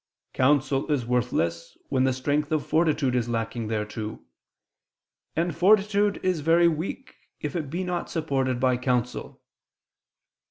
[0.33, 4.19] Counsel is worthless, when the strength of fortitude is lacking thereto...
[5.35, 9.43] and fortitude is very weak if it be not supported by counsel